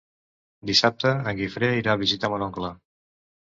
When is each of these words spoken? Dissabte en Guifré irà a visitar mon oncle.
Dissabte 0.69 1.11
en 1.17 1.29
Guifré 1.41 1.69
irà 1.83 1.93
a 1.95 2.01
visitar 2.05 2.33
mon 2.37 2.47
oncle. 2.49 2.73